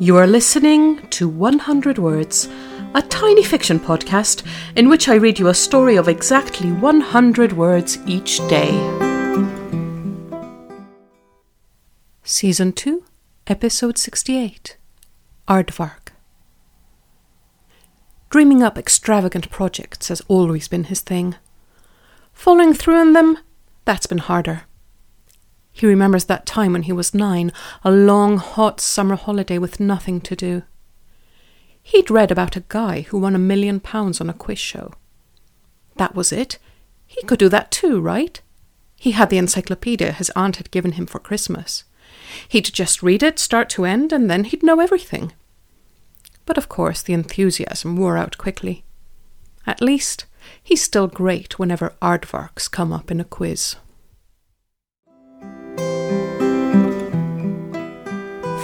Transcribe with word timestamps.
You 0.00 0.16
are 0.16 0.28
listening 0.28 1.08
to 1.08 1.28
100 1.28 1.98
Words, 1.98 2.48
a 2.94 3.02
tiny 3.02 3.42
fiction 3.42 3.80
podcast 3.80 4.46
in 4.76 4.88
which 4.88 5.08
I 5.08 5.16
read 5.16 5.40
you 5.40 5.48
a 5.48 5.54
story 5.54 5.96
of 5.96 6.06
exactly 6.06 6.70
100 6.70 7.52
words 7.54 7.98
each 8.06 8.38
day. 8.46 8.70
Season 12.22 12.72
2, 12.72 13.02
Episode 13.48 13.98
68 13.98 14.76
Aardvark. 15.48 16.10
Dreaming 18.30 18.62
up 18.62 18.78
extravagant 18.78 19.50
projects 19.50 20.10
has 20.10 20.22
always 20.28 20.68
been 20.68 20.84
his 20.84 21.00
thing. 21.00 21.34
Following 22.32 22.72
through 22.72 22.98
on 22.98 23.14
them, 23.14 23.38
that's 23.84 24.06
been 24.06 24.18
harder. 24.18 24.67
He 25.78 25.86
remembers 25.86 26.24
that 26.24 26.44
time 26.44 26.72
when 26.72 26.82
he 26.82 26.92
was 26.92 27.14
nine, 27.14 27.52
a 27.84 27.90
long, 27.92 28.38
hot 28.38 28.80
summer 28.80 29.14
holiday 29.14 29.58
with 29.58 29.78
nothing 29.78 30.20
to 30.22 30.34
do. 30.34 30.62
He'd 31.80 32.10
read 32.10 32.32
about 32.32 32.56
a 32.56 32.64
guy 32.66 33.02
who 33.02 33.18
won 33.18 33.36
a 33.36 33.38
million 33.38 33.78
pounds 33.78 34.20
on 34.20 34.28
a 34.28 34.34
quiz 34.34 34.58
show. 34.58 34.92
That 35.94 36.16
was 36.16 36.32
it. 36.32 36.58
He 37.06 37.22
could 37.22 37.38
do 37.38 37.48
that 37.50 37.70
too, 37.70 38.00
right? 38.00 38.40
He 38.96 39.12
had 39.12 39.30
the 39.30 39.38
encyclopedia 39.38 40.10
his 40.10 40.30
aunt 40.30 40.56
had 40.56 40.72
given 40.72 40.92
him 40.92 41.06
for 41.06 41.20
Christmas. 41.20 41.84
He'd 42.48 42.64
just 42.64 43.00
read 43.00 43.22
it 43.22 43.38
start 43.38 43.70
to 43.70 43.84
end, 43.84 44.12
and 44.12 44.28
then 44.28 44.42
he'd 44.44 44.64
know 44.64 44.80
everything. 44.80 45.32
But 46.44 46.58
of 46.58 46.68
course, 46.68 47.02
the 47.02 47.12
enthusiasm 47.12 47.96
wore 47.96 48.16
out 48.16 48.36
quickly. 48.36 48.82
At 49.64 49.80
least, 49.80 50.26
he's 50.60 50.82
still 50.82 51.06
great 51.06 51.56
whenever 51.56 51.94
aardvarks 52.02 52.68
come 52.68 52.92
up 52.92 53.12
in 53.12 53.20
a 53.20 53.24
quiz. 53.24 53.76